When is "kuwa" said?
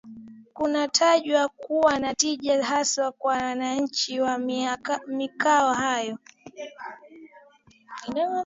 1.49-1.99